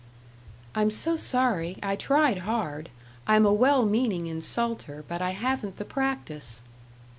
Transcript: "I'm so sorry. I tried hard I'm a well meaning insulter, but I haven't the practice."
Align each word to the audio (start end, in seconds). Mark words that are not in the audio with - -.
"I'm 0.73 0.89
so 0.89 1.15
sorry. 1.15 1.77
I 1.83 1.95
tried 1.95 2.39
hard 2.39 2.89
I'm 3.27 3.45
a 3.45 3.53
well 3.53 3.85
meaning 3.85 4.25
insulter, 4.25 5.05
but 5.07 5.21
I 5.21 5.29
haven't 5.29 5.77
the 5.77 5.85
practice." 5.85 6.63